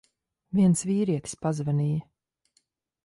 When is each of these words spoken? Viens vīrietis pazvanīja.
Viens 0.59 0.81
vīrietis 0.91 1.37
pazvanīja. 1.45 2.03